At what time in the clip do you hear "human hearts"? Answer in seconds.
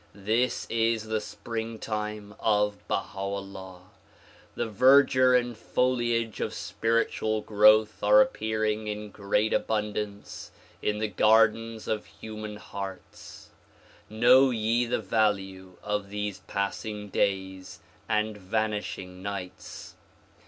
12.07-13.51